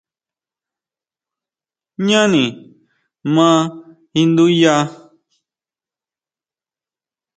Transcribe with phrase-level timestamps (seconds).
[2.05, 2.43] Jñáni
[3.35, 3.47] ma
[4.21, 4.75] induya.